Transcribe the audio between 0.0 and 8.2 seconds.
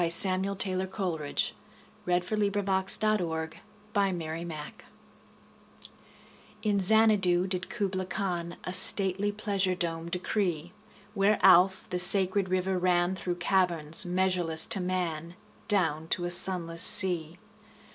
Samuel Taylor Coleridge. 1772–1834 550. Kubla Khan IN Xanadu did Kubla